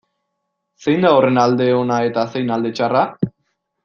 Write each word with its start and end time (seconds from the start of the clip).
Zein 0.85 1.03
da 1.07 1.11
horren 1.17 1.37
alde 1.43 1.67
ona 1.83 1.99
eta 2.09 2.23
zein 2.33 2.49
alde 2.57 2.73
txarra? 2.81 3.05